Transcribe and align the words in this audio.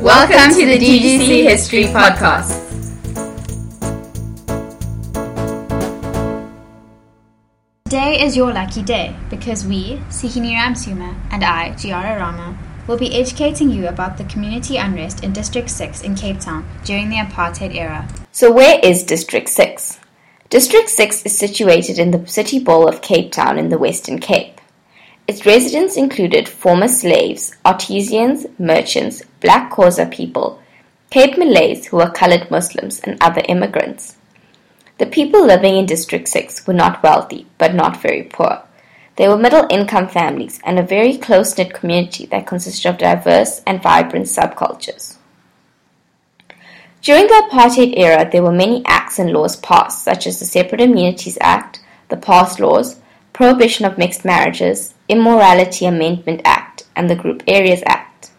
Welcome 0.00 0.58
to 0.58 0.64
the 0.64 0.78
DGC 0.78 1.42
History 1.44 1.84
Podcast. 1.84 2.56
Today 7.84 8.22
is 8.22 8.34
your 8.34 8.50
lucky 8.50 8.82
day 8.82 9.14
because 9.28 9.66
we, 9.66 9.96
Sohini 10.08 10.52
Ramsumer, 10.52 11.14
and 11.30 11.44
I, 11.44 11.72
Jiara 11.72 12.18
Rama, 12.18 12.58
will 12.86 12.96
be 12.96 13.14
educating 13.14 13.68
you 13.68 13.88
about 13.88 14.16
the 14.16 14.24
community 14.24 14.78
unrest 14.78 15.22
in 15.22 15.34
District 15.34 15.68
6 15.68 16.00
in 16.00 16.14
Cape 16.14 16.40
Town 16.40 16.66
during 16.82 17.10
the 17.10 17.16
apartheid 17.16 17.74
era. 17.74 18.08
So, 18.32 18.50
where 18.50 18.80
is 18.82 19.04
District 19.04 19.50
6? 19.50 20.00
District 20.48 20.88
6 20.88 21.26
is 21.26 21.38
situated 21.38 21.98
in 21.98 22.10
the 22.10 22.26
city 22.26 22.58
bowl 22.58 22.88
of 22.88 23.02
Cape 23.02 23.32
Town 23.32 23.58
in 23.58 23.68
the 23.68 23.76
Western 23.76 24.18
Cape. 24.18 24.59
Its 25.30 25.46
residents 25.46 25.96
included 25.96 26.48
former 26.48 26.88
slaves, 26.88 27.54
artisans, 27.64 28.46
merchants, 28.58 29.22
black 29.38 29.70
Xhosa 29.70 30.10
people, 30.10 30.60
Cape 31.10 31.38
Malays 31.38 31.86
who 31.86 31.98
were 31.98 32.10
colored 32.10 32.50
Muslims, 32.50 32.98
and 33.04 33.16
other 33.20 33.40
immigrants. 33.48 34.16
The 34.98 35.06
people 35.06 35.46
living 35.46 35.76
in 35.76 35.86
District 35.86 36.26
6 36.26 36.66
were 36.66 36.74
not 36.74 37.00
wealthy, 37.04 37.46
but 37.58 37.76
not 37.76 38.02
very 38.02 38.24
poor. 38.24 38.64
They 39.14 39.28
were 39.28 39.38
middle 39.38 39.68
income 39.70 40.08
families 40.08 40.58
and 40.64 40.80
a 40.80 40.82
very 40.82 41.16
close 41.16 41.56
knit 41.56 41.74
community 41.74 42.26
that 42.26 42.48
consisted 42.48 42.88
of 42.88 42.98
diverse 42.98 43.62
and 43.64 43.80
vibrant 43.80 44.26
subcultures. 44.26 45.16
During 47.02 47.28
the 47.28 47.48
apartheid 47.48 47.96
era, 47.96 48.28
there 48.28 48.42
were 48.42 48.50
many 48.50 48.82
acts 48.84 49.20
and 49.20 49.30
laws 49.30 49.54
passed, 49.54 50.02
such 50.02 50.26
as 50.26 50.40
the 50.40 50.44
Separate 50.44 50.80
Amenities 50.80 51.38
Act, 51.40 51.78
the 52.08 52.16
Pass 52.16 52.58
Laws, 52.58 52.96
Prohibition 53.32 53.86
of 53.86 53.96
Mixed 53.96 54.24
Marriages, 54.24 54.92
Immorality 55.10 55.84
Amendment 55.84 56.40
Act, 56.44 56.84
and 56.96 57.10
the 57.10 57.16
Group 57.16 57.42
Areas 57.46 57.82
Act. 57.84 58.30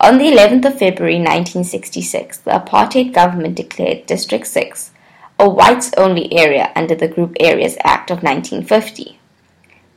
On 0.00 0.18
the 0.18 0.30
11th 0.30 0.66
of 0.66 0.78
February 0.78 1.16
1966, 1.16 2.38
the 2.38 2.50
apartheid 2.50 3.12
government 3.12 3.54
declared 3.54 4.06
District 4.06 4.46
6 4.46 4.90
a 5.38 5.48
whites 5.48 5.90
only 5.96 6.32
area 6.32 6.70
under 6.76 6.94
the 6.94 7.08
Group 7.08 7.36
Areas 7.40 7.76
Act 7.82 8.10
of 8.10 8.22
1950. 8.22 9.18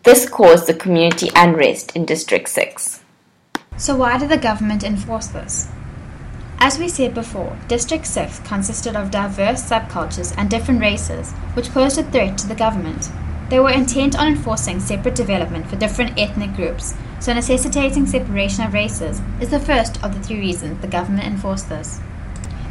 This 0.04 0.28
caused 0.28 0.68
the 0.68 0.74
community 0.74 1.30
unrest 1.36 1.96
in 1.96 2.06
District 2.06 2.50
6. 2.50 3.04
So, 3.78 3.96
why 3.96 4.18
did 4.18 4.30
the 4.30 4.38
government 4.38 4.84
enforce 4.84 5.28
this? 5.28 5.68
As 6.60 6.80
we 6.80 6.90
said 6.90 7.14
before, 7.14 7.56
District 7.68 8.06
6 8.06 8.40
consisted 8.40 8.96
of 8.96 9.12
diverse 9.12 9.62
subcultures 9.62 10.34
and 10.38 10.50
different 10.50 10.82
races, 10.82 11.32
which 11.54 11.70
posed 11.70 12.00
a 12.00 12.04
threat 12.04 12.38
to 12.40 12.48
the 12.48 12.56
government. 12.56 13.10
They 13.50 13.60
were 13.60 13.72
intent 13.72 14.18
on 14.18 14.28
enforcing 14.28 14.80
separate 14.80 15.16
development 15.16 15.68
for 15.68 15.78
different 15.78 16.20
ethnic 16.20 16.54
groups, 16.54 16.96
so 17.20 17.34
necessitating 17.34 18.06
separation 18.06 18.66
of 18.66 18.74
races 18.74 19.22
is 19.40 19.50
the 19.50 19.60
first 19.60 20.04
of 20.04 20.14
the 20.14 20.22
three 20.22 20.40
reasons 20.40 20.82
the 20.82 20.88
government 20.88 21.28
enforced 21.28 21.70
this. 21.70 22.00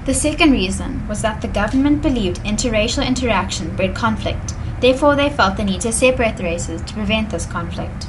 The 0.05 0.14
second 0.14 0.52
reason 0.52 1.08
was 1.08 1.22
that 1.22 1.41
the 1.41 1.48
government 1.48 2.02
believed 2.02 2.44
interracial 2.44 3.06
interaction 3.06 3.74
bred 3.74 3.94
conflict, 3.94 4.55
therefore, 4.80 5.16
they 5.16 5.30
felt 5.30 5.56
the 5.56 5.64
need 5.64 5.80
to 5.80 5.92
separate 5.92 6.36
the 6.36 6.44
races 6.44 6.83
to 6.83 6.94
prevent 6.94 7.30
this 7.30 7.46
conflict. 7.46 8.06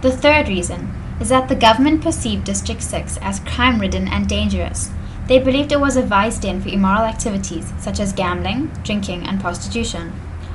The 0.00 0.12
third 0.12 0.48
reason 0.48 0.94
is 1.20 1.28
that 1.28 1.48
the 1.48 1.54
government 1.54 2.02
perceived 2.02 2.44
District 2.44 2.82
6 2.82 3.18
as 3.20 3.40
crime 3.40 3.80
ridden 3.80 4.08
and 4.08 4.28
dangerous. 4.28 4.90
They 5.26 5.38
believed 5.38 5.72
it 5.72 5.80
was 5.80 5.96
a 5.96 6.02
vice 6.02 6.38
den 6.38 6.62
for 6.62 6.70
immoral 6.70 7.02
activities 7.02 7.72
such 7.78 8.00
as 8.00 8.12
gambling, 8.12 8.68
drinking, 8.82 9.26
and 9.26 9.40
prostitution. 9.40 10.12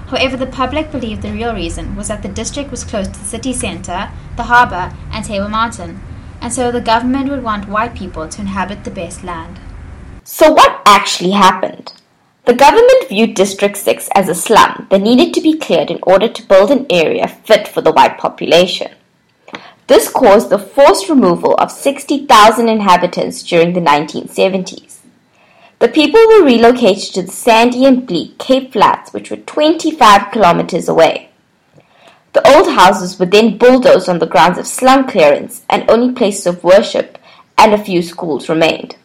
However, 0.07 0.37
the 0.37 0.45
public 0.45 0.91
believed 0.91 1.21
the 1.21 1.31
real 1.31 1.53
reason 1.53 1.95
was 1.95 2.09
that 2.09 2.21
the 2.21 2.27
district 2.29 2.69
was 2.69 2.83
close 2.83 3.07
to 3.07 3.19
the 3.19 3.25
city 3.25 3.53
centre, 3.53 4.11
the 4.35 4.43
harbour, 4.43 4.93
and 5.11 5.25
Table 5.25 5.49
Mountain, 5.49 5.99
and 6.41 6.53
so 6.53 6.71
the 6.71 6.81
government 6.81 7.29
would 7.29 7.43
want 7.43 7.67
white 7.67 7.95
people 7.95 8.27
to 8.27 8.41
inhabit 8.41 8.83
the 8.83 8.91
best 8.91 9.23
land. 9.23 9.59
So, 10.23 10.51
what 10.51 10.81
actually 10.85 11.31
happened? 11.31 11.93
The 12.45 12.53
government 12.53 13.09
viewed 13.09 13.33
District 13.33 13.75
6 13.75 14.09
as 14.13 14.29
a 14.29 14.35
slum 14.35 14.85
that 14.91 15.01
needed 15.01 15.33
to 15.33 15.41
be 15.41 15.57
cleared 15.57 15.89
in 15.89 15.99
order 16.03 16.27
to 16.27 16.47
build 16.47 16.69
an 16.69 16.85
area 16.91 17.27
fit 17.27 17.67
for 17.67 17.81
the 17.81 17.91
white 17.91 18.19
population. 18.19 18.91
This 19.87 20.09
caused 20.09 20.51
the 20.51 20.59
forced 20.59 21.09
removal 21.09 21.55
of 21.55 21.71
60,000 21.71 22.69
inhabitants 22.69 23.41
during 23.41 23.73
the 23.73 23.81
1970s. 23.81 24.94
The 25.79 25.89
people 25.89 26.21
were 26.27 26.45
relocated 26.45 27.13
to 27.15 27.21
the 27.23 27.31
sandy 27.31 27.85
and 27.85 28.07
bleak 28.07 28.37
Cape 28.37 28.71
Flats, 28.71 29.11
which 29.11 29.29
were 29.29 29.37
25 29.37 30.31
kilometers 30.31 30.87
away. 30.87 31.29
The 32.31 32.55
old 32.55 32.69
houses 32.69 33.19
were 33.19 33.25
then 33.25 33.57
bulldozed 33.57 34.07
on 34.07 34.19
the 34.19 34.25
grounds 34.25 34.57
of 34.57 34.67
slum 34.67 35.07
clearance, 35.07 35.63
and 35.69 35.89
only 35.89 36.13
places 36.13 36.47
of 36.47 36.63
worship 36.63 37.17
and 37.57 37.73
a 37.73 37.83
few 37.83 38.01
schools 38.01 38.47
remained. 38.49 38.95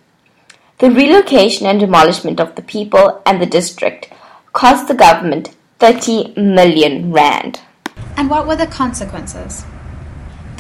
The 0.79 0.91
relocation 0.91 1.67
and 1.67 1.79
demolishment 1.79 2.41
of 2.41 2.55
the 2.55 2.63
people 2.63 3.21
and 3.27 3.41
the 3.41 3.47
district 3.47 4.13
cost 4.53 4.89
the 4.89 4.95
government 4.95 5.55
30 5.79 6.35
million 6.37 7.13
rand. 7.13 7.61
And 8.17 8.31
what 8.31 8.47
were 8.47 8.57
the 8.57 8.67
consequences? 8.67 9.65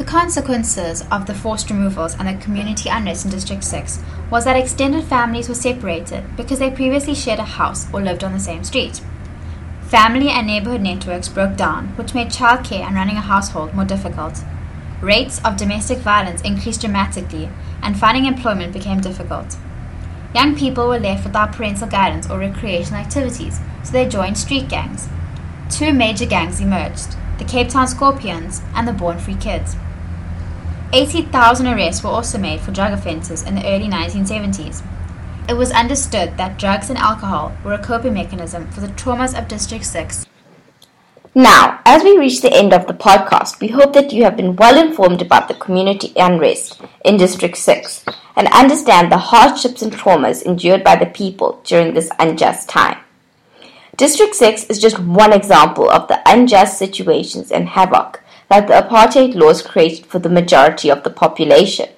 The 0.00 0.06
consequences 0.06 1.04
of 1.12 1.26
the 1.26 1.34
forced 1.34 1.68
removals 1.68 2.14
and 2.14 2.26
the 2.26 2.42
community 2.42 2.88
unrest 2.88 3.26
in 3.26 3.30
District 3.30 3.62
6 3.62 3.98
was 4.30 4.46
that 4.46 4.56
extended 4.56 5.04
families 5.04 5.46
were 5.46 5.54
separated 5.54 6.24
because 6.38 6.58
they 6.58 6.70
previously 6.70 7.14
shared 7.14 7.38
a 7.38 7.44
house 7.44 7.86
or 7.92 8.00
lived 8.00 8.24
on 8.24 8.32
the 8.32 8.40
same 8.40 8.64
street. 8.64 9.02
Family 9.82 10.30
and 10.30 10.46
neighborhood 10.46 10.80
networks 10.80 11.28
broke 11.28 11.54
down, 11.54 11.88
which 11.98 12.14
made 12.14 12.28
childcare 12.28 12.80
and 12.80 12.94
running 12.94 13.18
a 13.18 13.20
household 13.20 13.74
more 13.74 13.84
difficult. 13.84 14.42
Rates 15.02 15.38
of 15.44 15.58
domestic 15.58 15.98
violence 15.98 16.40
increased 16.40 16.80
dramatically, 16.80 17.50
and 17.82 17.94
finding 17.94 18.24
employment 18.24 18.72
became 18.72 19.02
difficult. 19.02 19.58
Young 20.34 20.56
people 20.56 20.88
were 20.88 20.98
left 20.98 21.24
without 21.24 21.52
parental 21.52 21.88
guidance 21.88 22.30
or 22.30 22.38
recreational 22.38 23.02
activities, 23.02 23.60
so 23.84 23.92
they 23.92 24.08
joined 24.08 24.38
street 24.38 24.66
gangs. 24.66 25.10
Two 25.68 25.92
major 25.92 26.24
gangs 26.24 26.58
emerged 26.58 27.16
the 27.36 27.44
Cape 27.44 27.68
Town 27.68 27.86
Scorpions 27.86 28.62
and 28.74 28.88
the 28.88 28.92
Born 28.94 29.18
Free 29.18 29.34
Kids. 29.34 29.76
80,000 30.92 31.66
arrests 31.66 32.02
were 32.02 32.10
also 32.10 32.38
made 32.38 32.60
for 32.60 32.72
drug 32.72 32.92
offences 32.92 33.42
in 33.42 33.54
the 33.54 33.66
early 33.66 33.88
1970s. 33.88 34.82
It 35.48 35.54
was 35.54 35.72
understood 35.72 36.36
that 36.36 36.58
drugs 36.58 36.90
and 36.90 36.98
alcohol 36.98 37.56
were 37.64 37.72
a 37.72 37.82
coping 37.82 38.14
mechanism 38.14 38.70
for 38.70 38.80
the 38.80 38.88
traumas 38.88 39.36
of 39.36 39.48
District 39.48 39.84
6 39.84 40.26
now, 41.34 41.80
as 41.84 42.02
we 42.02 42.18
reach 42.18 42.42
the 42.42 42.52
end 42.52 42.72
of 42.72 42.88
the 42.88 42.92
podcast, 42.92 43.60
we 43.60 43.68
hope 43.68 43.92
that 43.92 44.12
you 44.12 44.24
have 44.24 44.36
been 44.36 44.56
well 44.56 44.76
informed 44.76 45.22
about 45.22 45.46
the 45.46 45.54
community 45.54 46.12
unrest 46.16 46.82
in 47.04 47.18
District 47.18 47.56
6 47.56 48.04
and 48.34 48.48
understand 48.48 49.12
the 49.12 49.18
hardships 49.18 49.80
and 49.80 49.92
traumas 49.92 50.42
endured 50.42 50.82
by 50.82 50.96
the 50.96 51.06
people 51.06 51.60
during 51.62 51.94
this 51.94 52.10
unjust 52.18 52.68
time. 52.68 52.98
District 53.96 54.34
6 54.34 54.64
is 54.64 54.80
just 54.80 54.98
one 54.98 55.32
example 55.32 55.88
of 55.88 56.08
the 56.08 56.20
unjust 56.26 56.76
situations 56.76 57.52
and 57.52 57.68
havoc 57.68 58.19
that 58.50 58.66
the 58.66 58.74
apartheid 58.74 59.34
laws 59.34 59.62
created 59.62 60.04
for 60.04 60.18
the 60.18 60.28
majority 60.28 60.90
of 60.90 61.04
the 61.04 61.10
population. 61.10 61.88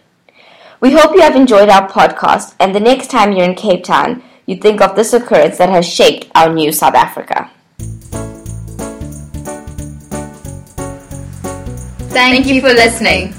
We 0.80 0.92
hope 0.92 1.14
you 1.14 1.22
have 1.22 1.34
enjoyed 1.34 1.70
our 1.70 1.88
podcast 1.88 2.54
and 2.60 2.74
the 2.74 2.80
next 2.80 3.10
time 3.10 3.32
you're 3.32 3.48
in 3.48 3.54
Cape 3.54 3.84
Town, 3.84 4.22
you 4.46 4.56
think 4.56 4.80
of 4.80 4.94
this 4.94 5.12
occurrence 5.14 5.58
that 5.58 5.70
has 5.70 5.88
shaped 5.88 6.30
our 6.34 6.52
new 6.52 6.70
South 6.70 6.94
Africa. 6.94 7.50
Thank 12.12 12.46
you 12.46 12.60
for 12.60 12.68
listening. 12.68 13.32